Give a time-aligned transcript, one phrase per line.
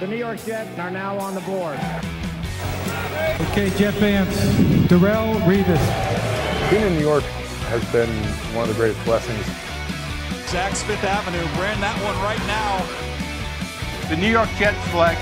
[0.00, 1.78] The New York Jets are now on the board.
[3.52, 4.34] Okay, Jet fans,
[4.88, 6.70] Darrelle Revis.
[6.70, 7.22] Being in New York
[7.68, 8.10] has been
[8.56, 9.44] one of the greatest blessings.
[10.50, 14.08] Saks Fifth Avenue ran that one right now.
[14.08, 15.20] The New York Jets flex.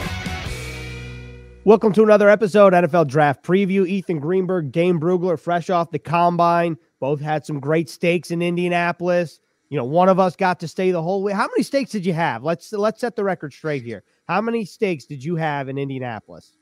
[1.64, 3.86] Welcome to another episode NFL Draft Preview.
[3.86, 6.79] Ethan Greenberg, Dane Brugler, fresh off the combine.
[6.98, 9.39] Both had some great steaks in Indianapolis.
[9.73, 11.32] You know, one of us got to stay the whole way.
[11.32, 12.45] How many steaks did you have?
[12.45, 14.04] Let's let's set the record straight here.
[14.29, 16.58] How many steaks did you have in Indianapolis?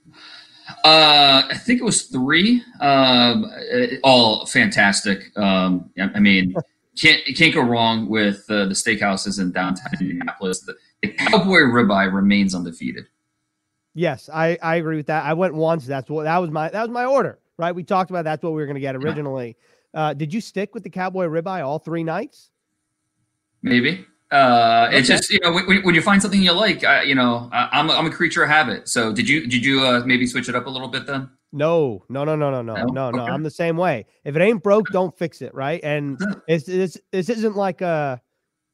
[0.84, 2.62] Uh, I think it was three.
[2.80, 3.50] Um,
[4.04, 5.36] all fantastic.
[5.36, 6.54] Um, I mean,
[7.02, 10.60] can't can't go wrong with uh, the steakhouses in downtown Indianapolis.
[10.60, 13.06] The, the Cowboy ribeye remains undefeated.
[13.92, 15.24] Yes, I, I agree with that.
[15.24, 15.84] I went once.
[15.84, 17.40] That's what that was my that was my order.
[17.58, 19.56] Right, we talked about that's what we were going to get originally.
[19.92, 22.52] Uh, did you stick with the Cowboy ribeye all three nights?
[23.62, 24.06] Maybe.
[24.30, 24.98] Uh, okay.
[24.98, 27.80] It's just you know when, when, you find something you like, I, you know, I,
[27.80, 28.88] am a, I'm a creature of habit.
[28.88, 31.28] So did you did you uh, maybe switch it up a little bit then?
[31.52, 33.24] No, no, no, no, no, no, no, no.
[33.24, 34.06] I'm the same way.
[34.24, 35.52] If it ain't broke, don't fix it.
[35.52, 35.80] Right?
[35.82, 36.16] And
[36.48, 38.20] it's, it's this isn't like a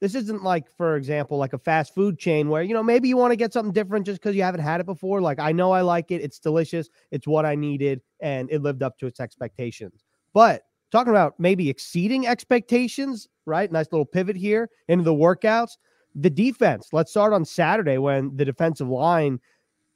[0.00, 3.16] this isn't like for example like a fast food chain where you know maybe you
[3.16, 5.22] want to get something different just because you haven't had it before.
[5.22, 6.20] Like I know I like it.
[6.20, 6.90] It's delicious.
[7.10, 10.04] It's what I needed, and it lived up to its expectations.
[10.34, 13.70] But talking about maybe exceeding expectations, right?
[13.70, 15.72] Nice little pivot here into the workouts.
[16.14, 19.38] The defense, let's start on Saturday when the defensive line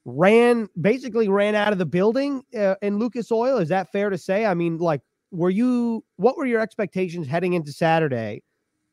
[0.04, 3.58] ran basically ran out of the building uh, in Lucas Oil.
[3.58, 4.46] Is that fair to say?
[4.46, 8.42] I mean, like, were you what were your expectations heading into Saturday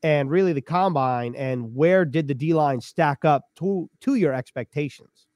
[0.02, 1.34] and really the combine?
[1.34, 5.26] And where did the D line stack up to to your expectations?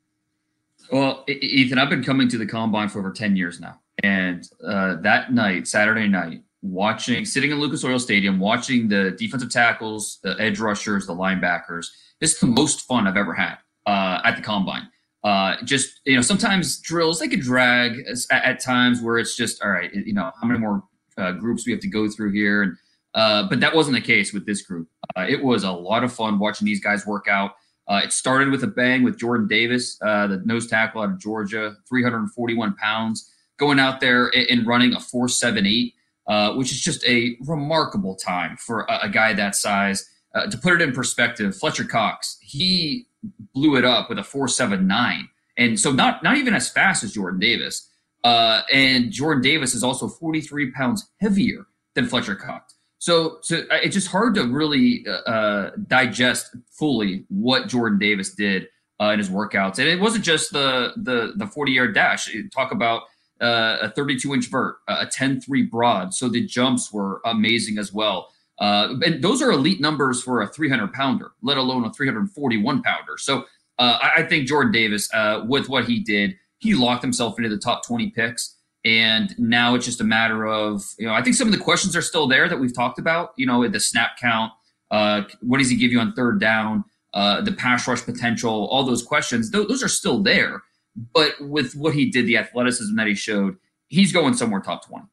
[0.90, 3.80] Well, Ethan, I've been coming to the combine for over 10 years now.
[4.02, 9.50] And uh, that night, Saturday night, watching, sitting in Lucas Oil Stadium, watching the defensive
[9.50, 11.88] tackles, the edge rushers, the linebackers.
[12.20, 14.88] This is the most fun I've ever had uh, at the combine.
[15.24, 19.62] Uh, just you know, sometimes drills they could drag at, at, times where it's just
[19.62, 19.92] all right.
[19.92, 20.82] You know, how many more
[21.16, 22.76] uh, groups we have to go through here, and
[23.14, 24.88] uh, but that wasn't the case with this group.
[25.16, 27.52] Uh, it was a lot of fun watching these guys work out.
[27.88, 31.76] Uh, it started with a bang with Jordan Davis, the nose tackle out of Georgia,
[31.88, 35.92] 341 pounds, going out there and running a 4.78
[36.32, 40.08] uh, which is just a remarkable time for a, a guy that size.
[40.34, 43.06] Uh, to put it in perspective, Fletcher Cox, he
[43.52, 45.28] blew it up with a 4.79.
[45.58, 47.86] And so not, not even as fast as Jordan Davis.
[48.24, 52.76] Uh, and Jordan Davis is also 43 pounds heavier than Fletcher Cox.
[52.98, 58.32] So, so uh, it's just hard to really uh, uh, digest fully what Jordan Davis
[58.34, 58.68] did
[59.02, 59.78] uh, in his workouts.
[59.78, 62.34] And it wasn't just the the the 40 yard dash.
[62.54, 63.02] Talk about
[63.42, 66.14] uh, a 32 inch vert, a 10 3 broad.
[66.14, 68.30] So the jumps were amazing as well.
[68.58, 73.18] Uh, and those are elite numbers for a 300 pounder, let alone a 341 pounder.
[73.18, 73.44] So
[73.78, 77.58] uh, I, think Jordan Davis, uh, with what he did, he locked himself into the
[77.58, 78.56] top 20 picks.
[78.84, 81.96] And now it's just a matter of, you know, I think some of the questions
[81.96, 84.52] are still there that we've talked about, you know, the snap count,
[84.90, 88.84] uh, what does he give you on third down, uh, the pass rush potential, all
[88.84, 90.62] those questions, th- those are still there.
[90.96, 93.56] But with what he did, the athleticism that he showed,
[93.88, 95.04] he's going somewhere top 20.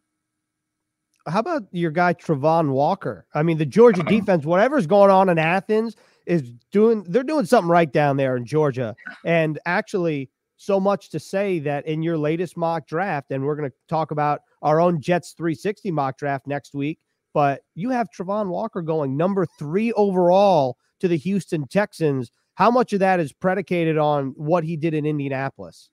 [1.27, 3.25] How about your guy Travon Walker?
[3.33, 4.09] I mean, the Georgia uh-huh.
[4.09, 5.95] defense, whatever's going on in Athens,
[6.25, 8.95] is doing they're doing something right down there in Georgia.
[9.25, 13.69] And actually, so much to say that in your latest mock draft, and we're going
[13.69, 16.99] to talk about our own Jets 360 mock draft next week,
[17.33, 22.31] but you have Travon Walker going number three overall to the Houston Texans.
[22.59, 25.89] How much of that is predicated on what he did in Indianapolis?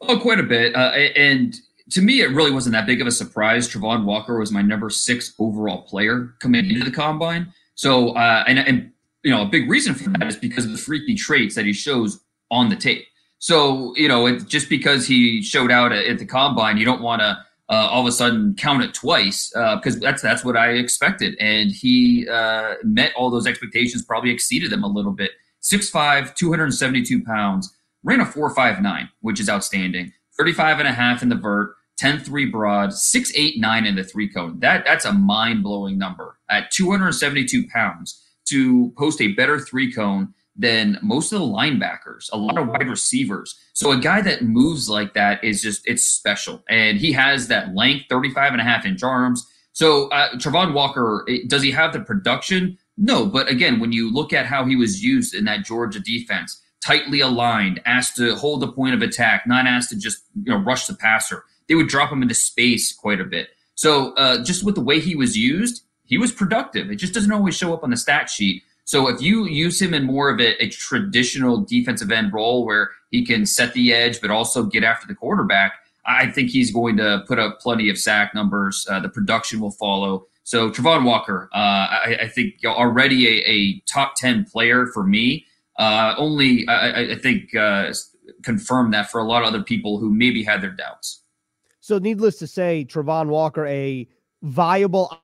[0.00, 0.74] Oh, quite a bit.
[0.74, 1.54] Uh, and
[1.90, 3.68] to me, it really wasn't that big of a surprise.
[3.68, 7.52] Travon Walker was my number six overall player coming into the combine.
[7.74, 8.90] So, uh, and, and
[9.22, 11.74] you know, a big reason for that is because of the freaky traits that he
[11.74, 13.04] shows on the tape.
[13.38, 17.02] So, you know, it, just because he showed out at, at the combine, you don't
[17.02, 17.36] want to
[17.68, 21.36] uh, all of a sudden count it twice because uh, that's that's what I expected,
[21.38, 25.30] and he uh, met all those expectations, probably exceeded them a little bit.
[25.62, 30.12] 6'5, 272 pounds, ran a 4.59, which is outstanding.
[30.36, 34.58] 35 and a half in the vert, 10-3 broad, 6'8'9 in the three cone.
[34.60, 36.38] That that's a mind-blowing number.
[36.48, 42.36] At 272 pounds to post a better three cone than most of the linebackers, a
[42.36, 43.58] lot of wide receivers.
[43.72, 46.62] So a guy that moves like that is just it's special.
[46.68, 49.46] And he has that length, 35 and a half inch arms.
[49.72, 52.76] So uh, Travon Walker, does he have the production?
[53.02, 56.60] No, but again, when you look at how he was used in that Georgia defense,
[56.84, 60.58] tightly aligned, asked to hold the point of attack, not asked to just you know
[60.58, 63.48] rush the passer, they would drop him into space quite a bit.
[63.74, 66.90] So uh, just with the way he was used, he was productive.
[66.90, 68.62] It just doesn't always show up on the stat sheet.
[68.84, 72.90] So if you use him in more of a, a, traditional defensive end role where
[73.10, 75.74] he can set the edge but also get after the quarterback,
[76.04, 78.86] I think he's going to put up plenty of sack numbers.
[78.90, 80.26] Uh, the production will follow.
[80.50, 85.46] So Travon Walker, uh, I, I, think already a, a, top ten player for me.
[85.78, 87.92] Uh, only I, I think uh,
[88.42, 91.22] confirmed that for a lot of other people who maybe had their doubts.
[91.78, 94.08] So needless to say, Travon Walker a
[94.42, 95.16] viable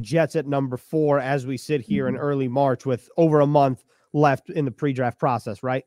[0.00, 2.16] Jets at number four as we sit here mm-hmm.
[2.16, 5.84] in early March with over a month left in the pre-draft process, right?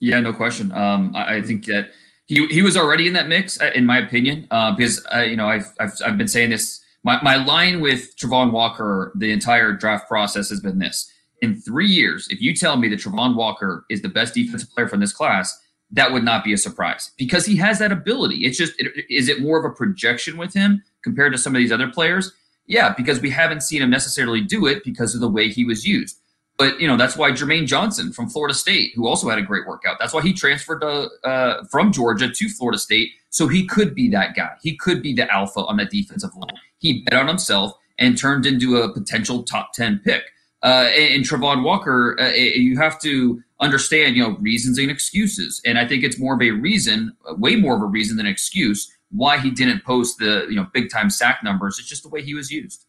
[0.00, 0.72] Yeah, no question.
[0.72, 1.90] Um, I, I, think that
[2.24, 5.36] he he was already in that mix, uh, in my opinion, uh, because uh, you
[5.36, 6.81] know I've, I've I've been saying this.
[7.04, 11.88] My my line with Travon Walker the entire draft process has been this: in three
[11.88, 15.12] years, if you tell me that Travon Walker is the best defensive player from this
[15.12, 15.58] class,
[15.90, 18.46] that would not be a surprise because he has that ability.
[18.46, 18.72] It's just,
[19.10, 22.32] is it more of a projection with him compared to some of these other players?
[22.66, 25.86] Yeah, because we haven't seen him necessarily do it because of the way he was
[25.86, 26.20] used.
[26.58, 29.66] But you know that's why Jermaine Johnson from Florida State, who also had a great
[29.66, 33.94] workout, that's why he transferred to, uh, from Georgia to Florida State, so he could
[33.94, 34.50] be that guy.
[34.62, 36.56] He could be the alpha on that defensive line.
[36.78, 40.22] He bet on himself and turned into a potential top ten pick.
[40.62, 45.60] Uh, and, and Travon Walker, uh, you have to understand, you know, reasons and excuses.
[45.64, 48.32] And I think it's more of a reason, way more of a reason than an
[48.32, 51.78] excuse why he didn't post the you know big time sack numbers.
[51.78, 52.86] It's just the way he was used.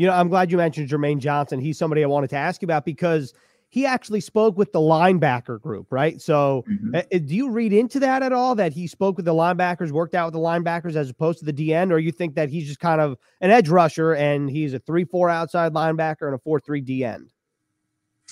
[0.00, 1.60] You know, I'm glad you mentioned Jermaine Johnson.
[1.60, 3.34] He's somebody I wanted to ask you about because
[3.68, 6.18] he actually spoke with the linebacker group, right?
[6.22, 6.94] So, mm-hmm.
[6.94, 10.14] uh, do you read into that at all that he spoke with the linebackers, worked
[10.14, 12.80] out with the linebackers as opposed to the DN, or you think that he's just
[12.80, 17.26] kind of an edge rusher and he's a three-four outside linebacker and a four-three DN?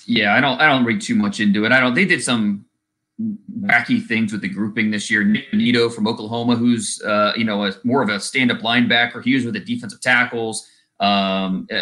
[0.07, 0.59] Yeah, I don't.
[0.63, 1.73] I don't read too much into it.
[1.73, 1.93] I don't.
[1.93, 2.65] They did some
[3.61, 5.23] wacky things with the grouping this year.
[5.23, 9.23] Nik Bonitto from Oklahoma, who's uh, you know a, more of a stand-up linebacker.
[9.23, 10.67] He was with the defensive tackles.
[11.01, 11.81] Um, uh,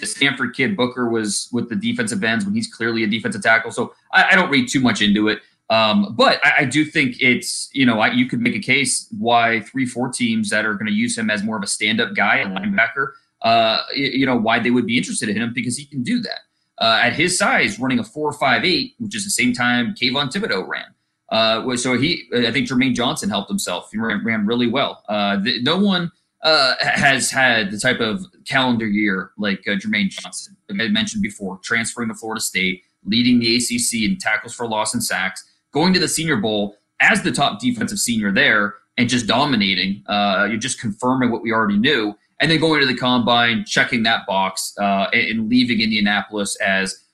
[0.00, 3.70] the Stanford kid Booker was with the defensive ends when he's clearly a defensive tackle.
[3.70, 5.40] So I, I don't read too much into it.
[5.70, 9.06] Um, but I, I, do think it's you know I, you could make a case
[9.16, 12.14] why three four teams that are going to use him as more of a stand-up
[12.14, 13.12] guy, a linebacker.
[13.40, 16.40] Uh, you, know why they would be interested in him because he can do that
[16.78, 20.32] uh, at his size, running a four five eight, which is the same time Kayvon
[20.32, 20.92] Thibodeaux ran.
[21.30, 23.90] Uh, so he, I think Jermaine Johnson helped himself.
[23.92, 25.04] He ran, ran really well.
[25.08, 26.10] Uh, the, no one
[26.42, 30.56] uh, has had the type of calendar year like uh, Jermaine Johnson.
[30.68, 34.94] Like I mentioned before, transferring to Florida State, leading the ACC in tackles for loss
[34.94, 39.26] and sacks, going to the Senior Bowl as the top defensive senior there, and just
[39.26, 40.02] dominating.
[40.06, 44.02] Uh, you're just confirming what we already knew and then going to the combine, checking
[44.02, 47.04] that box, uh, and, leaving Indianapolis as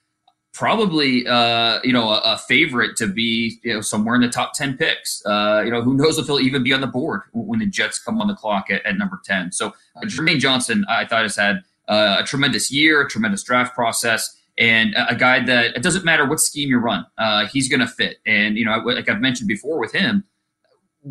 [0.57, 4.53] probably uh, you know a, a, favorite to be you know somewhere in the top
[4.53, 5.23] ten picks.
[5.23, 7.99] Uh, you know who knows if he'll even be on the board when the Jets
[7.99, 9.51] come on the clock at, at number ten.
[9.51, 11.57] So uh, Jermaine Johnson, I thought has had
[11.87, 14.35] uh, a tremendous year, a tremendous draft process.
[14.57, 17.81] And a, a guy that it doesn't matter what scheme you run, uh, he's going
[17.81, 18.17] to fit.
[18.25, 20.23] And you know, like I've mentioned before with him,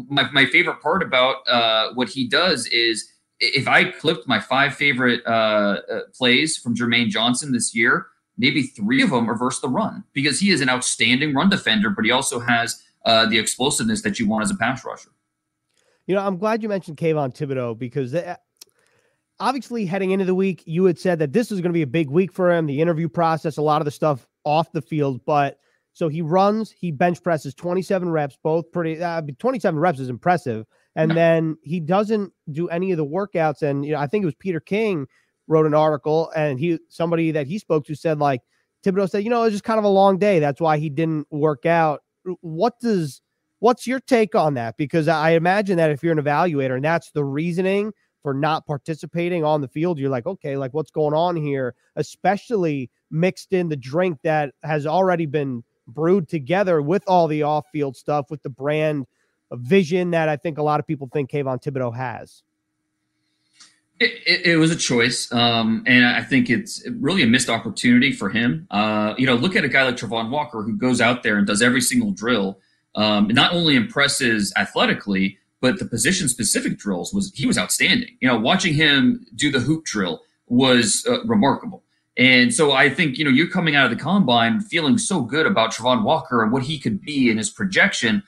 [0.09, 3.09] my, my favorite part about uh, what he does is
[3.39, 5.25] if I clipped my five favorite
[6.15, 10.41] plays from Jermaine Johnson this year, maybe three of them are versus the run because
[10.41, 14.29] he is an outstanding run defender, but he also has uh, the explosiveness that you
[14.29, 15.11] want as a pass rusher.
[16.07, 18.35] You know, I'm glad you mentioned Kayvon Thibodeaux because they,
[19.41, 21.87] obviously heading into the week, you had said that this was going to be a
[21.87, 25.21] big week for him, the interview process, a lot of the stuff off the field.
[25.25, 25.59] But
[25.93, 30.67] so he runs, he bench presses 27 reps, both pretty, uh, 27 reps is impressive
[30.97, 33.63] and then he doesn't do any of the workouts.
[33.63, 35.07] And you know, I think it was Peter King
[35.49, 38.43] wrote an article, and he somebody that he spoke to said like
[38.85, 40.39] Thibodeaux said, you know, it was just kind of a long day.
[40.39, 42.03] That's why he didn't work out.
[42.41, 43.21] What does
[43.59, 44.77] what's your take on that?
[44.77, 49.45] Because I imagine that if you're an evaluator and that's the reasoning for not participating
[49.45, 51.75] on the field, you're like, okay, like what's going on here?
[51.95, 57.97] Especially mixed in the drink that has already been brewed together with all the off-field
[57.97, 59.07] stuff, with the brand
[59.53, 62.43] vision that I think a lot of people think Kayvon Thibodeaux has?
[63.99, 68.13] It, it, it was a choice, um, and I think it's really a missed opportunity
[68.13, 68.67] for him.
[68.71, 71.47] Uh, you know, look at a guy like Travon Walker who goes out there and
[71.47, 72.59] does every single drill.
[72.95, 78.17] Um, not only impresses athletically, but the position specific drills was he was outstanding.
[78.21, 81.83] You know, watching him do the hoop drill was uh, remarkable.
[82.19, 85.47] And so I think you know you're coming out of the combine feeling so good
[85.47, 88.23] about Travon Walker and what he could be in his projection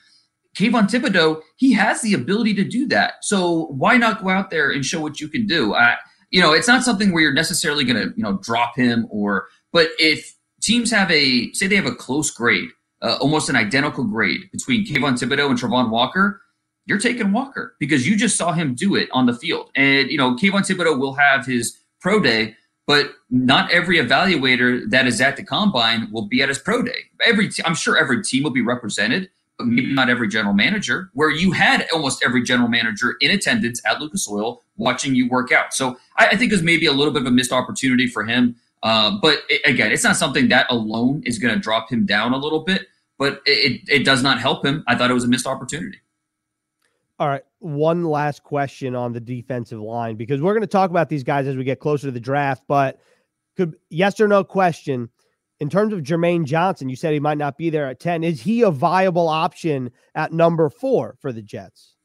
[0.59, 3.13] Kayvon Thibodeaux, he has the ability to do that.
[3.21, 5.73] So why not go out there and show what you can do?
[5.73, 5.95] I,
[6.31, 9.47] you know, it's not something where you're necessarily going to, you know, drop him or,
[9.71, 12.69] but if teams have a, say they have a close grade,
[13.01, 16.41] uh, almost an identical grade between Kayvon Thibodeaux and Travon Walker,
[16.85, 19.69] you're taking Walker because you just saw him do it on the field.
[19.75, 25.07] And, you know, Kayvon Thibodeaux will have his pro day, but not every evaluator that
[25.07, 27.05] is at the combine will be at his pro day.
[27.23, 31.09] Every I'm sure every team will be represented, maybe not every general manager.
[31.13, 35.51] Where you had almost every general manager in attendance at Lucas Oil watching you work
[35.51, 35.73] out.
[35.73, 38.23] So I, I think it was maybe a little bit of a missed opportunity for
[38.23, 38.55] him.
[38.83, 42.33] Uh, but it, again, it's not something that alone is going to drop him down
[42.33, 42.87] a little bit.
[43.17, 44.83] But it, it does not help him.
[44.87, 45.99] I thought it was a missed opportunity.
[47.19, 47.43] All right.
[47.59, 51.45] One last question on the defensive line because we're going to talk about these guys
[51.45, 52.63] as we get closer to the draft.
[52.65, 53.01] But
[53.57, 55.09] could yes or no question
[55.59, 58.23] in terms of Jermaine Johnson, you said he might not be there at 10.
[58.23, 61.95] Is he a viable option at number four for the Jets?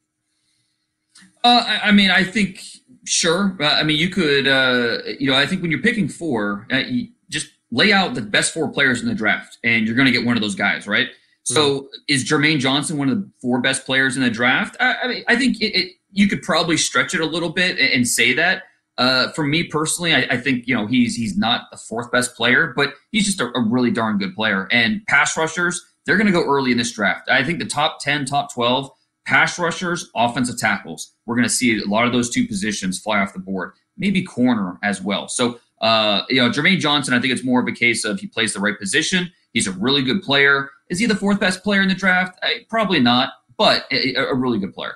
[1.44, 2.60] Uh, I mean, I think
[3.04, 3.56] sure.
[3.60, 7.08] I mean, you could, uh, you know, I think when you're picking four, uh, you
[7.28, 10.24] just lay out the best four players in the draft, and you're going to get
[10.24, 11.08] one of those guys, right?
[11.44, 11.86] So mm-hmm.
[12.08, 14.76] is Jermaine Johnson one of the four best players in the draft?
[14.80, 17.78] I, I mean, I think it, it, you could probably stretch it a little bit
[17.78, 18.62] and, and say that.
[18.96, 22.36] Uh, for me personally, I, I, think you know he's he's not the fourth best
[22.36, 24.68] player, but he's just a, a really darn good player.
[24.70, 27.28] And pass rushers, they're going to go early in this draft.
[27.28, 28.90] I think the top ten, top twelve
[29.26, 33.18] pass rushers, offensive tackles, we're going to see a lot of those two positions fly
[33.18, 33.72] off the board.
[33.96, 35.28] Maybe corner as well.
[35.28, 38.26] So uh, you know, Jermaine Johnson, I think it's more of a case of he
[38.26, 39.30] plays the right position.
[39.52, 40.70] He's a really good player.
[40.88, 42.38] Is he the fourth best player in the draft?
[42.42, 44.94] I, probably not, but a, a, really good player.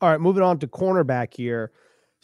[0.00, 1.72] All right, moving on to cornerback here.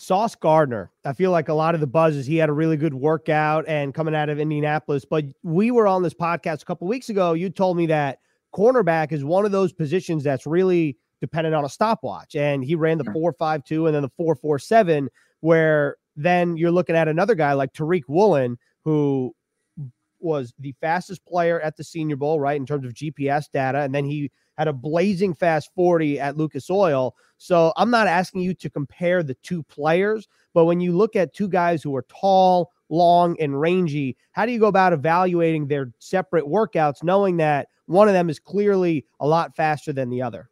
[0.03, 0.91] Sauce Gardner.
[1.05, 3.65] I feel like a lot of the buzz is he had a really good workout
[3.69, 5.05] and coming out of Indianapolis.
[5.05, 7.35] But we were on this podcast a couple weeks ago.
[7.35, 8.19] You told me that
[8.53, 12.35] cornerback is one of those positions that's really dependent on a stopwatch.
[12.35, 16.57] And he ran the four five two and then the four four seven, where then
[16.57, 19.33] you're looking at another guy like Tariq Woolen, who
[20.19, 23.79] was the fastest player at the Senior Bowl, right, in terms of GPS data.
[23.79, 27.15] And then he had a blazing fast 40 at Lucas Oil.
[27.39, 31.35] So I'm not asking you to compare the two players, but when you look at
[31.35, 35.93] two guys who are tall, long, and rangy, how do you go about evaluating their
[35.99, 40.49] separate workouts, knowing that one of them is clearly a lot faster than the other?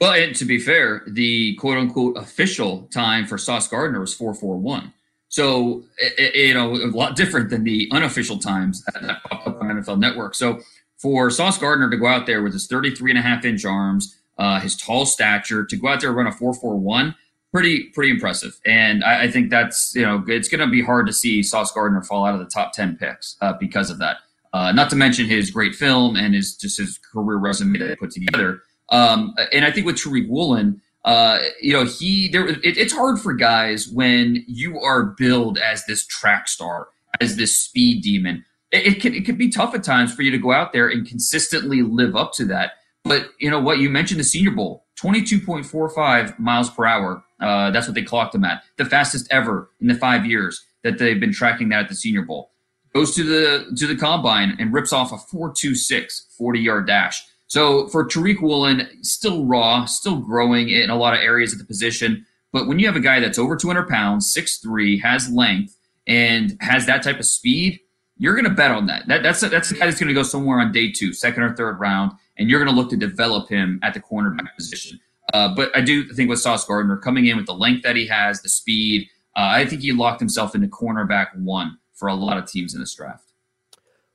[0.00, 4.92] Well, and to be fair, the quote unquote official time for Sauce Gardner was 441.
[5.28, 5.82] So,
[6.18, 10.34] you know, a lot different than the unofficial times that popped up on NFL Network.
[10.34, 10.60] So,
[11.04, 14.18] for Sauce Gardner to go out there with his 33 and a half inch arms,
[14.38, 17.14] uh, his tall stature, to go out there and run a 441,
[17.52, 18.58] pretty, pretty impressive.
[18.64, 21.70] And I, I think that's, you know, it's going to be hard to see Sauce
[21.72, 24.16] Gardner fall out of the top 10 picks uh, because of that.
[24.54, 27.96] Uh, not to mention his great film and his just his career resume that he
[27.96, 28.62] put together.
[28.88, 32.48] Um, and I think with Tariq Woolen, uh, you know, he there.
[32.48, 36.88] It, it's hard for guys when you are billed as this track star,
[37.20, 38.44] as this speed demon.
[38.74, 40.88] It, it can it can be tough at times for you to go out there
[40.88, 42.72] and consistently live up to that.
[43.04, 43.78] But you know what?
[43.78, 47.22] You mentioned the Senior Bowl, twenty-two point four five miles per hour.
[47.40, 50.98] Uh, that's what they clocked him at, the fastest ever in the five years that
[50.98, 52.50] they've been tracking that at the Senior Bowl.
[52.94, 57.24] Goes to the to the combine and rips off a 4.26 40 yard dash.
[57.46, 61.64] So for Tariq Woolen, still raw, still growing in a lot of areas of the
[61.64, 62.26] position.
[62.52, 65.76] But when you have a guy that's over 200 pounds, 6'3, has length,
[66.06, 67.80] and has that type of speed,
[68.16, 69.06] you're going to bet on that.
[69.08, 71.42] that that's, a, that's the guy that's going to go somewhere on day two, second
[71.42, 75.00] or third round, and you're going to look to develop him at the cornerback position.
[75.32, 78.06] Uh, but I do think with Sauce Gardner coming in with the length that he
[78.06, 82.36] has, the speed, uh, I think he locked himself into cornerback one for a lot
[82.36, 83.32] of teams in this draft.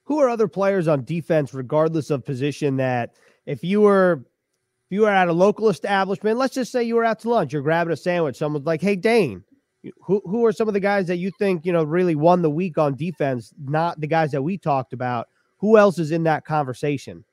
[0.03, 3.15] Who are other players on defense, regardless of position, that–
[3.49, 4.23] if you were
[4.85, 7.51] if you were at a local establishment, let's just say you were out to lunch,
[7.51, 9.43] you're grabbing a sandwich, someone's like, "Hey, Dane,
[10.01, 12.49] who who are some of the guys that you think you know really won the
[12.49, 13.53] week on defense?
[13.63, 15.29] Not the guys that we talked about.
[15.59, 17.23] Who else is in that conversation?"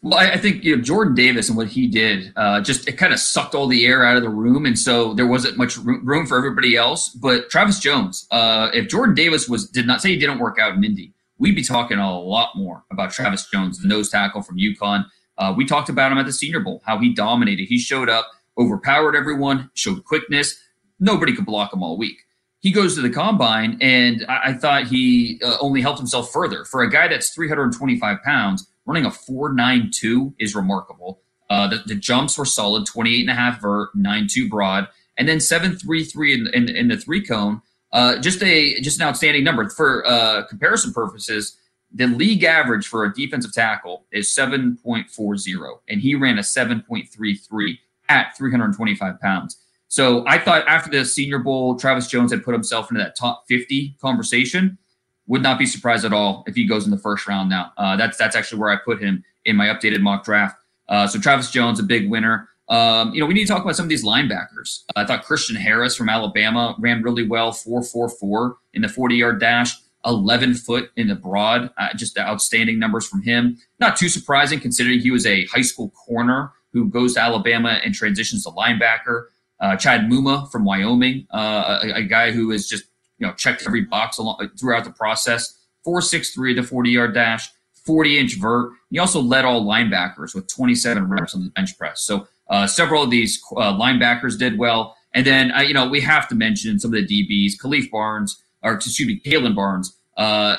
[0.00, 3.12] Well, I, think you know Jordan Davis and what he did uh, just it kind
[3.12, 6.24] of sucked all the air out of the room, and so there wasn't much room
[6.26, 7.08] for everybody else.
[7.08, 10.74] But Travis Jones, uh, if Jordan Davis was did not say he didn't work out
[10.74, 14.58] in Indy, we'd be talking a lot more about Travis Jones, the nose tackle from
[14.58, 15.04] UConn.
[15.36, 17.66] Uh, we talked about him at the Senior Bowl, how he dominated.
[17.66, 20.60] He showed up, overpowered everyone, showed quickness.
[21.00, 22.18] Nobody could block him all week.
[22.60, 26.64] He goes to the combine, and I, I thought he uh, only helped himself further.
[26.64, 31.20] For a guy that's 325 pounds, running a 4.92 is remarkable.
[31.50, 35.38] Uh, the, the, jumps were solid 28 and a half vert, 9.2 broad, and then
[35.38, 37.62] 7.33 in, in, in the three cone.
[37.90, 41.56] Uh, just a just an outstanding number for uh, comparison purposes.
[41.94, 47.78] The league average for a defensive tackle is 7.40, and he ran a 7.33
[48.10, 49.56] at 325 pounds.
[49.88, 53.44] So I thought after the Senior Bowl, Travis Jones had put himself into that top
[53.48, 54.78] 50 conversation.
[55.26, 57.72] Would not be surprised at all if he goes in the first round now.
[57.76, 60.56] Uh, that's that's actually where I put him in my updated mock draft.
[60.88, 62.48] Uh, so Travis Jones, a big winner.
[62.68, 64.84] Um, you know, we need to talk about some of these linebackers.
[64.94, 69.74] I thought Christian Harris from Alabama ran really well, 4.44 in the 40 yard dash,
[70.04, 71.70] 11 foot in the broad.
[71.78, 73.58] Uh, just outstanding numbers from him.
[73.80, 77.94] Not too surprising considering he was a high school corner who goes to Alabama and
[77.94, 79.26] transitions to linebacker.
[79.60, 82.84] Uh, Chad Muma from Wyoming, uh, a, a, guy who has just
[83.18, 85.58] you know checked every box along, throughout the process.
[85.86, 87.50] 4.63 the 40 yard dash,
[87.84, 88.72] 40 inch vert.
[88.90, 92.02] He also led all linebackers with 27 reps on the bench press.
[92.02, 94.96] So uh, several of these uh, linebackers did well.
[95.14, 97.54] And then, uh, you know, we have to mention some of the DBs.
[97.60, 99.96] Khalif Barnes, or excuse me, Kalon Barnes.
[100.16, 100.56] Uh,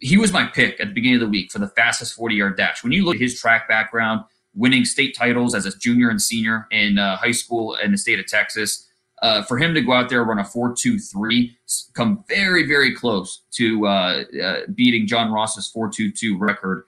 [0.00, 2.56] he was my pick at the beginning of the week for the fastest 40 yard
[2.56, 2.82] dash.
[2.82, 4.24] When you look at his track background,
[4.54, 8.18] winning state titles as a junior and senior in uh, high school in the state
[8.18, 8.86] of Texas,
[9.22, 11.54] uh, for him to go out there run a 4.23,
[11.94, 14.24] come very, very close to
[14.74, 16.84] beating John Ross's 4.22 record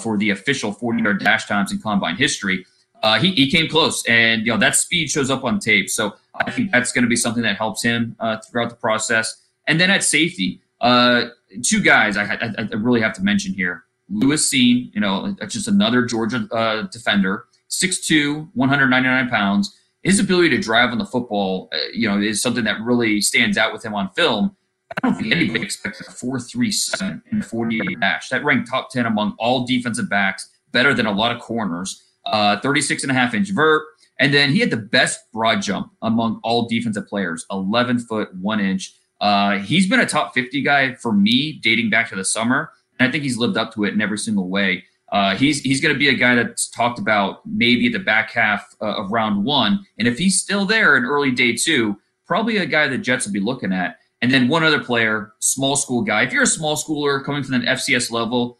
[0.00, 2.64] for the official 40 yard dash times in combine history
[3.02, 5.88] uh, he, he came close, and you know that speed shows up on tape.
[5.88, 9.40] So I think that's going to be something that helps him uh, throughout the process.
[9.66, 11.26] And then at safety, uh,
[11.62, 15.68] two guys I, I, I, really have to mention here: Lewis Cine, you know, just
[15.68, 19.74] another Georgia uh, defender, 6'2", 199 pounds.
[20.02, 23.58] His ability to drive on the football, uh, you know, is something that really stands
[23.58, 24.56] out with him on film.
[25.02, 28.28] I don't think anybody expected a 4.37 and 48 dash.
[28.30, 32.60] That ranked top 10 among all defensive backs, better than a lot of corners uh,
[32.60, 33.86] 36 and a half inch vert.
[34.20, 38.60] And then he had the best broad jump among all defensive players, 11 foot, one
[38.60, 38.94] inch.
[39.20, 42.72] Uh, he's been a top 50 guy for me dating back to the summer.
[42.98, 44.84] And I think he's lived up to it in every single way.
[45.10, 48.30] Uh, he's he's going to be a guy that's talked about maybe at the back
[48.30, 49.86] half uh, of round one.
[49.98, 53.32] And if he's still there in early day two, probably a guy the Jets will
[53.32, 53.98] be looking at.
[54.20, 56.24] And then one other player, small school guy.
[56.24, 58.58] If you're a small schooler coming from an FCS level,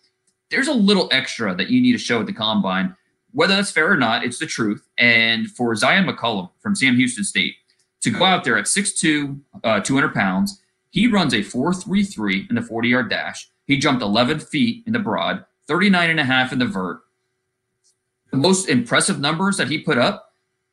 [0.51, 2.95] there's a little extra that you need to show at the combine
[3.33, 4.87] whether that's fair or not, it's the truth.
[4.97, 7.55] And for Zion McCollum from Sam Houston State
[8.01, 12.63] to go out there at 6'2, uh, 200 pounds, he runs a 4.33 in the
[12.63, 13.51] 40 yard dash.
[13.69, 17.03] He jumped 11 feet in the broad, 39 and a half in the vert.
[18.33, 20.25] The most impressive numbers that he put up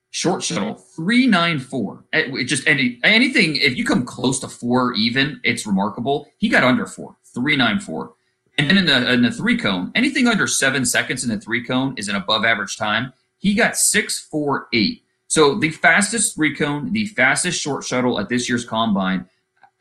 [0.09, 5.41] short shuttle 394 eh, it just any, anything if you come close to four even
[5.43, 8.13] it's remarkable he got under four 394
[8.57, 11.63] and then in the in the three cone, anything under seven seconds in the three
[11.63, 13.13] cone is an above average time.
[13.37, 15.03] He got six four eight.
[15.27, 19.27] So the fastest three cone, the fastest short shuttle at this year's combine.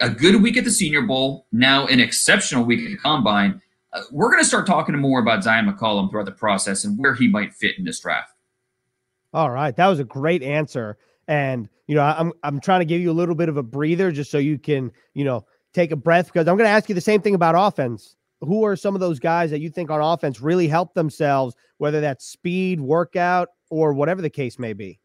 [0.01, 3.61] A good week at the Senior Bowl, now an exceptional week at the combine.
[3.93, 7.15] Uh, we're going to start talking more about Zion McCollum throughout the process and where
[7.15, 8.33] he might fit in this draft.
[9.33, 10.97] All right, that was a great answer,
[11.29, 14.13] and you know I'm I'm trying to give you a little bit of a breather
[14.13, 16.95] just so you can you know take a breath because I'm going to ask you
[16.95, 20.01] the same thing about offense who are some of those guys that you think on
[20.01, 25.01] offense really help themselves, whether that's speed, workout, or whatever the case may be?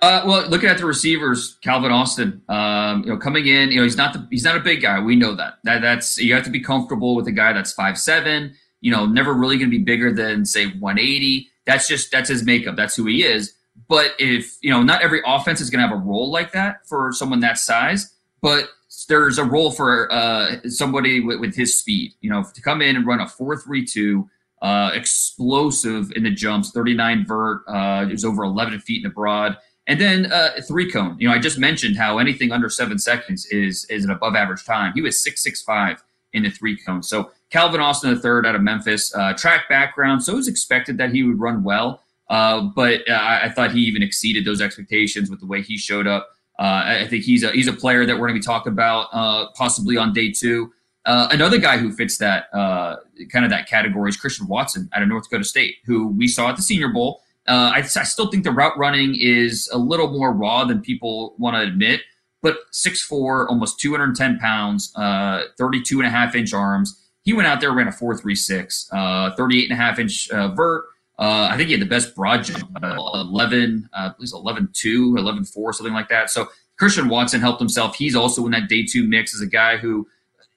[0.00, 3.82] Uh, well, looking at the receivers, Calvin Austin, um, you know, coming in, you know,
[3.82, 5.00] he's not the he's not a big guy.
[5.00, 5.58] We know that.
[5.64, 8.54] That that's you have to be comfortable with a guy that's five seven.
[8.80, 11.48] You know, never really going to be bigger than say 180.
[11.66, 12.76] That's just that's his makeup.
[12.76, 13.54] That's who he is.
[13.88, 16.86] But if you know, not every offense is going to have a role like that
[16.86, 18.14] for someone that size.
[18.40, 18.68] But
[19.08, 22.14] there's a role for uh, somebody with, with, his speed.
[22.20, 24.28] You know, to come in and run a four-three-two,
[24.62, 29.14] uh, explosive in the jumps, 39 vert, uh, it was over 11 feet in the
[29.14, 29.56] broad,
[29.88, 31.16] and then uh, three cone.
[31.18, 34.64] You know, I just mentioned how anything under seven seconds is is an above average
[34.64, 34.92] time.
[34.94, 37.02] He was six six five in the three cone.
[37.02, 40.98] So Calvin Austin the third out of Memphis, uh, track background, so it was expected
[40.98, 42.02] that he would run well.
[42.28, 46.06] Uh, but I, I thought he even exceeded those expectations with the way he showed
[46.06, 46.28] up.
[46.58, 49.08] Uh, I think he's a he's a player that we're going to be talking about
[49.12, 50.72] uh, possibly on day two.
[51.06, 52.96] Uh, another guy who fits that uh,
[53.32, 56.50] kind of that category is Christian Watson out of North Dakota State, who we saw
[56.50, 57.22] at the Senior Bowl.
[57.48, 61.34] Uh, I, I, still think the route running is a little more raw than people
[61.38, 62.02] want to admit,
[62.42, 67.02] but 6'4", almost 210 pounds, uh, 32 and a half inch arms.
[67.22, 70.84] He went out there, ran a 4.36, 38 and a half inch vert,
[71.18, 74.70] uh, I think he had the best broad jump, uh, 11, uh, at least 11
[74.72, 76.30] 2, 11 4, something like that.
[76.30, 77.96] So Christian Watson helped himself.
[77.96, 80.06] He's also in that day two mix as a guy who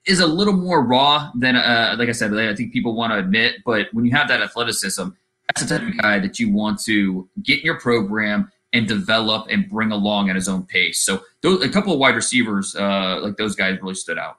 [0.06, 3.18] is a little more raw than, uh, like I said, I think people want to
[3.18, 3.56] admit.
[3.64, 5.08] But when you have that athleticism,
[5.54, 9.48] that's the type of guy that you want to get in your program and develop
[9.50, 11.00] and bring along at his own pace.
[11.00, 14.38] So those, a couple of wide receivers, uh, like those guys, really stood out.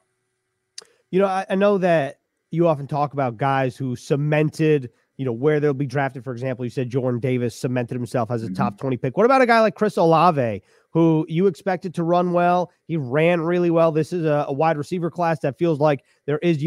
[1.12, 5.32] You know, I, I know that you often talk about guys who cemented– you know,
[5.32, 6.24] where they'll be drafted.
[6.24, 8.56] For example, you said Jordan Davis cemented himself as a mm-hmm.
[8.56, 9.18] top 20 pick.
[9.18, 10.62] What about a guy like Chris Olave,
[10.94, 12.72] who you expected to run well.
[12.86, 13.92] He ran really well.
[13.92, 16.64] This is a, a wide receiver class that feels like there is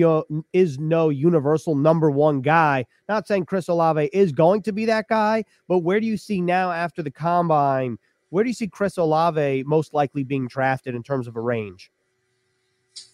[0.53, 2.85] is no universal number one guy.
[3.09, 6.41] Not saying Chris Olave is going to be that guy, but where do you see
[6.41, 7.99] now after the combine?
[8.31, 11.93] Where do you see Chris Olave most likely being drafted in terms of a range?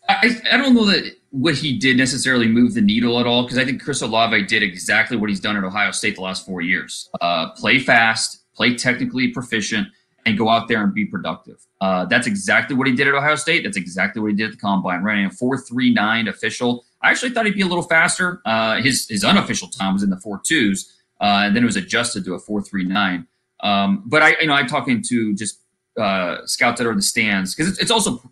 [0.08, 3.58] I, I don't know that what he did necessarily move the needle at all because
[3.58, 6.62] I think Chris Olave did exactly what he's done at Ohio State the last four
[6.62, 9.88] years: uh, play fast, play technically proficient,
[10.24, 11.66] and go out there and be productive.
[11.80, 13.64] Uh, that's exactly what he did at Ohio State.
[13.64, 16.84] That's exactly what he did at the combine, running a four three nine official.
[17.02, 18.40] I actually thought he'd be a little faster.
[18.44, 21.76] Uh, his his unofficial time was in the four twos, uh, and then it was
[21.76, 23.26] adjusted to a four three nine.
[23.60, 25.60] Um, but I, you know, I'm talking to just
[25.98, 28.22] uh, scouts that are in the stands because it's, it's, also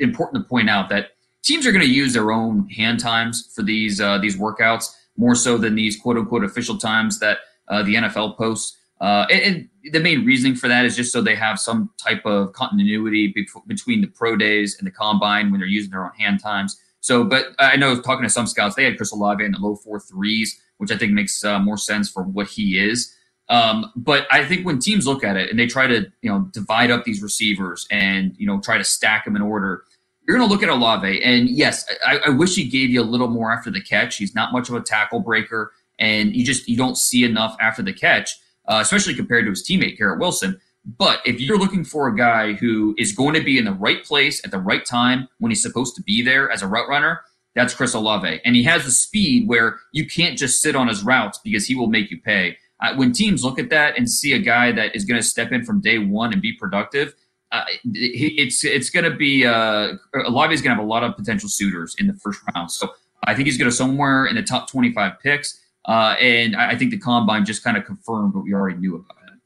[0.00, 3.62] important to point out that teams are going to use their own hand times for
[3.62, 7.94] these uh, these workouts more so than these quote unquote official times that uh, the
[7.94, 8.76] NFL posts.
[9.00, 12.26] Uh, and, and, the main reasoning for that is just so they have some type
[12.26, 16.10] of continuity be- between the pro days and the combine when they're using their own
[16.18, 16.80] hand times.
[16.98, 19.76] So, but I know talking to some scouts, they had Chris Olave in the low
[19.76, 23.14] four threes, which I think makes uh, more sense for what he is.
[23.48, 26.48] Um, but I think when teams look at it and they try to, you know,
[26.52, 29.84] divide up these receivers and, you know, try to stack them in order,
[30.26, 31.22] you're going to look at Olave.
[31.22, 34.16] And yes, I, I, wish he gave you a little more after the catch.
[34.16, 37.82] He's not much of a tackle breaker, and you just you don't see enough after
[37.82, 38.36] the catch,
[38.68, 40.60] uh, especially compared to his teammate Garrett Wilson.
[40.98, 44.04] But if you're looking for a guy who is going to be in the right
[44.04, 47.22] place at the right time when he's supposed to be there as a route runner,
[47.56, 48.40] that's Chris Olave.
[48.44, 51.74] And he has the speed where you can't just sit on his routes because he
[51.74, 52.58] will make you pay.
[52.80, 55.50] Uh, when teams look at that and see a guy that is going to step
[55.50, 57.14] in from day one and be productive,
[57.52, 59.94] uh, it's it's going to be uh,
[60.26, 62.70] Olave is going to have a lot of potential suitors in the first round.
[62.70, 62.92] So
[63.24, 65.60] I think he's going to somewhere in the top 25 picks.
[65.86, 69.18] Uh, and I think the combine just kind of confirmed what we already knew about
[69.18, 69.40] him.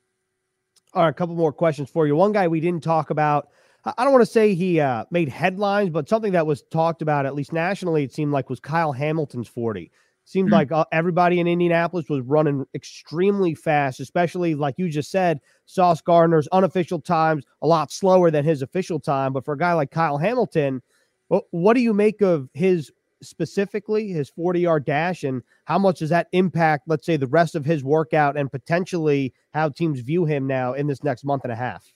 [0.94, 2.16] All right, a couple more questions for you.
[2.16, 3.48] One guy we didn't talk about.
[3.84, 7.24] I don't want to say he uh, made headlines, but something that was talked about,
[7.24, 9.90] at least nationally, it seemed like was Kyle Hamilton's 40.
[10.24, 10.54] Seemed mm-hmm.
[10.54, 16.02] like uh, everybody in Indianapolis was running extremely fast, especially like you just said, Sauce
[16.02, 19.32] Gardner's unofficial times a lot slower than his official time.
[19.32, 20.82] But for a guy like Kyle Hamilton,
[21.28, 26.10] what do you make of his specifically his 40 yard dash and how much does
[26.10, 30.46] that impact, let's say, the rest of his workout and potentially how teams view him
[30.46, 31.92] now in this next month and a half?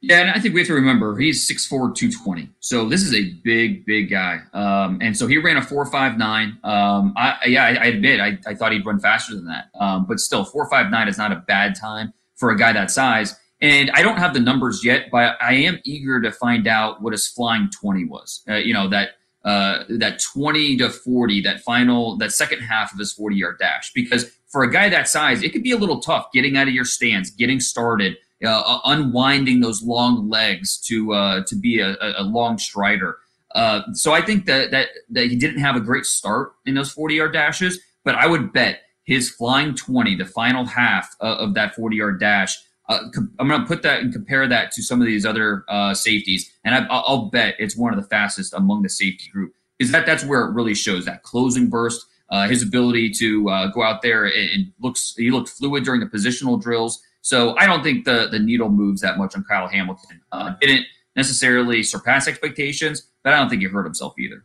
[0.00, 2.50] Yeah, and I think we have to remember he's 6'4", 220.
[2.60, 4.40] So this is a big, big guy.
[4.52, 6.62] Um, and so he ran a 4.59.
[6.62, 9.70] Um, I, yeah, I, I admit I, I, thought he'd run faster than that.
[9.80, 13.34] Um, but still, 4.59 is not a bad time for a guy that size.
[13.62, 17.12] And I don't have the numbers yet, but I am eager to find out what
[17.12, 18.42] his flying 20 was.
[18.46, 19.12] Uh, you know, that
[19.44, 23.92] uh, that 20 to 40, that final, that second half of his 40 yard dash.
[23.92, 26.74] Because for a guy that size, it could be a little tough getting out of
[26.74, 32.22] your stance, getting started, uh, unwinding those long legs to uh, to be a, a
[32.22, 33.18] long strider.
[33.54, 36.90] Uh, so I think that, that that he didn't have a great start in those
[36.90, 41.74] 40 yard dashes, but I would bet his flying 20, the final half of that
[41.74, 42.56] 40 yard dash.
[42.88, 43.00] Uh,
[43.38, 46.52] I'm going to put that and compare that to some of these other uh, safeties,
[46.64, 49.54] and I, will bet it's one of the fastest among the safety group.
[49.78, 53.82] Is that that's where it really shows that closing burst, uh, his ability to go
[53.82, 57.02] out there and, and looks he looked fluid during the positional drills.
[57.24, 60.20] So I don't think the the needle moves that much on Kyle Hamilton.
[60.30, 60.84] Uh, didn't
[61.16, 64.44] necessarily surpass expectations, but I don't think he hurt himself either.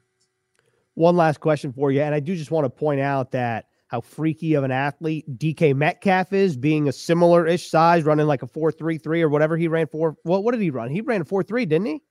[0.93, 4.02] One last question for you, and I do just want to point out that how
[4.02, 8.47] freaky of an athlete DK Metcalf is, being a similar ish size, running like a
[8.47, 10.15] four three three or whatever he ran for.
[10.23, 10.89] What what did he run?
[10.89, 12.02] He ran a four three, didn't he?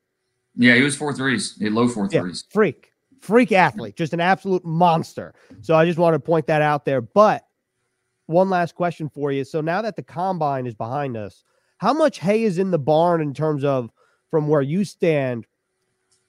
[0.56, 2.44] Yeah, he was four threes, low four threes.
[2.48, 5.34] Yeah, freak, freak athlete, just an absolute monster.
[5.60, 7.00] So I just want to point that out there.
[7.00, 7.44] But
[8.26, 9.44] one last question for you.
[9.44, 11.44] So now that the combine is behind us,
[11.78, 13.90] how much hay is in the barn in terms of
[14.32, 15.46] from where you stand,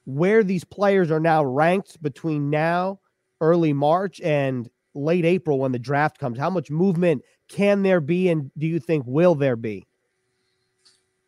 [0.06, 3.00] where these players are now ranked between now,
[3.42, 6.38] early March, and late April when the draft comes?
[6.38, 9.86] How much movement can there be, and do you think will there be?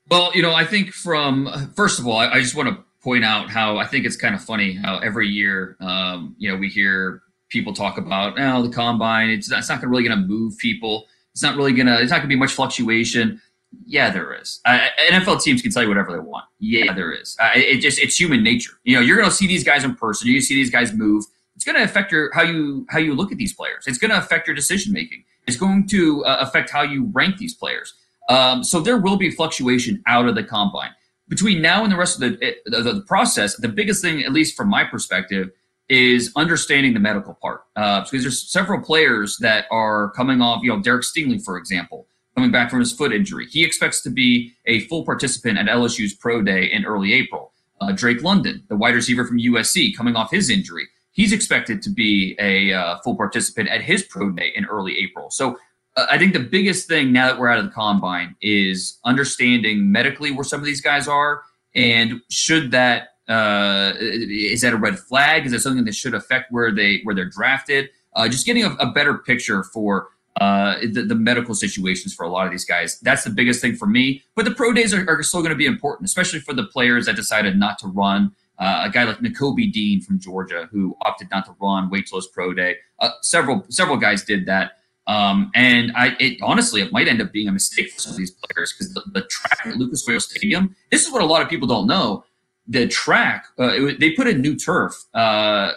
[0.09, 3.25] Well, you know, I think from first of all, I, I just want to point
[3.25, 6.69] out how I think it's kind of funny how every year, um, you know, we
[6.69, 11.07] hear people talk about, oh, the combine, it's, not really going to move people.
[11.33, 13.41] It's not really going to, it's not going to be much fluctuation.
[13.85, 14.59] Yeah, there is.
[14.67, 16.45] NFL teams can tell you whatever they want.
[16.59, 17.37] Yeah, there is.
[17.55, 18.73] It just, it's human nature.
[18.83, 20.27] You know, you're going to see these guys in person.
[20.27, 21.25] You see these guys move.
[21.61, 23.83] It's going to affect your, how you, how you look at these players.
[23.85, 25.25] It's going to affect your decision making.
[25.45, 27.93] It's going to uh, affect how you rank these players.
[28.29, 30.89] Um, so there will be fluctuation out of the combine
[31.29, 33.57] between now and the rest of the, the, the process.
[33.57, 35.51] The biggest thing, at least from my perspective,
[35.87, 37.61] is understanding the medical part.
[37.75, 42.07] Uh, because there's several players that are coming off, you know, Derek Stingley, for example,
[42.33, 43.45] coming back from his foot injury.
[43.45, 47.51] He expects to be a full participant at LSU's pro day in early April.
[47.79, 51.89] Uh, Drake London, the wide receiver from USC, coming off his injury, he's expected to
[51.89, 55.29] be a uh, full participant at his pro day in early April.
[55.29, 55.57] So
[55.97, 59.91] uh, I think the biggest thing now that we're out of the combine is understanding
[59.91, 61.43] medically where some of these guys are,
[61.75, 65.45] and should that uh, is that a red flag?
[65.45, 67.89] Is that something that should affect where they where they're drafted?
[68.13, 70.09] Uh, just getting a, a, better picture for
[70.41, 72.99] uh, the, the, medical situations for a lot of these guys.
[72.99, 74.21] That's the biggest thing for me.
[74.35, 77.05] But the pro days are, are still going to be important, especially for the players
[77.05, 78.35] that decided not to run.
[78.61, 82.19] Uh, a guy like Nakobe Dean from Georgia who opted not to run, wait till
[82.19, 82.75] his pro day.
[82.99, 84.73] Uh, several several guys did that.
[85.07, 88.17] Um, and I, it honestly, it might end up being a mistake for some of
[88.19, 90.75] these players because the, the, track at Lucas Oil Stadium.
[90.91, 92.23] This is what a lot of people don't know.
[92.67, 95.71] The track, uh, it, they put in new turf uh,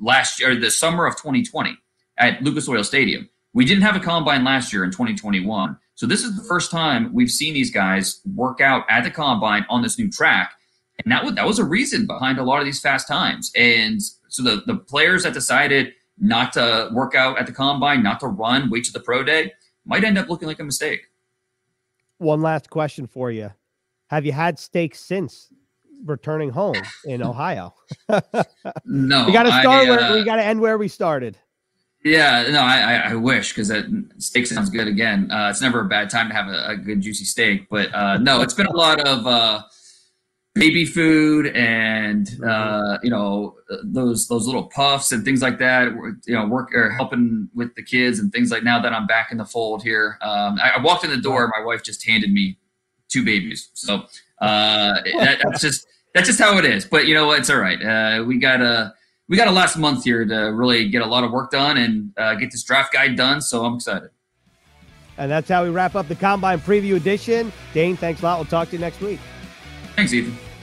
[0.00, 1.78] last year, the summer of 2020
[2.18, 3.28] at Lucas Oil Stadium.
[3.52, 5.78] We didn't have a combine last year in 2021.
[5.94, 9.64] So this is the first time we've seen these guys work out at the combine
[9.70, 10.52] on this new track.
[11.02, 13.50] And that was, that was a reason behind a lot of these fast times.
[13.56, 18.20] And so the, the players that decided not to work out at the combine, not
[18.20, 19.52] to run, wait to the pro day,
[19.84, 21.02] might end up looking like a mistake.
[22.18, 23.50] One last question for you.
[24.08, 25.48] Have you had steak since
[26.04, 27.74] returning home in Ohio?
[28.84, 29.24] no.
[29.26, 31.36] We got to start I, uh, where we got to end where we started.
[32.04, 33.86] Yeah, no, I, I wish because that
[34.18, 34.86] steak sounds good.
[34.86, 37.92] Again, uh, it's never a bad time to have a, a good juicy steak, but
[37.94, 39.62] uh, no, it's been a lot of uh,
[40.54, 45.88] baby food and uh, you know those those little puffs and things like that.
[46.26, 48.62] You know, work or helping with the kids and things like.
[48.62, 51.50] Now that I'm back in the fold here, um, I, I, walked in the door.
[51.56, 52.58] My wife just handed me
[53.08, 54.04] two babies, so
[54.40, 56.84] uh, that, that's just that's just how it is.
[56.84, 57.82] But you know, it's all right.
[57.82, 58.94] Uh, we got a
[59.28, 62.12] we got a last month here to really get a lot of work done and
[62.16, 63.40] uh, get this draft guide done.
[63.40, 64.10] So I'm excited.
[65.16, 67.52] And that's how we wrap up the Combine Preview Edition.
[67.72, 68.38] Dane, thanks a lot.
[68.38, 69.20] We'll talk to you next week.
[69.96, 70.53] Thanks, Ethan.